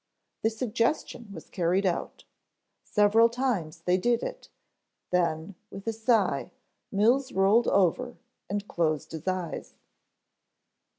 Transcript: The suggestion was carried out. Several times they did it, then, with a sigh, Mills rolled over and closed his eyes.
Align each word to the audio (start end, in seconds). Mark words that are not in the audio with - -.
The 0.41 0.49
suggestion 0.49 1.27
was 1.31 1.51
carried 1.51 1.85
out. 1.85 2.23
Several 2.83 3.29
times 3.29 3.81
they 3.81 3.97
did 3.97 4.23
it, 4.23 4.49
then, 5.11 5.53
with 5.69 5.85
a 5.85 5.93
sigh, 5.93 6.49
Mills 6.91 7.31
rolled 7.31 7.67
over 7.67 8.17
and 8.49 8.67
closed 8.67 9.11
his 9.11 9.27
eyes. 9.27 9.75